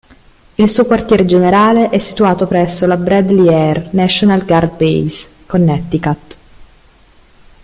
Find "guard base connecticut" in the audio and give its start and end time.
4.45-6.37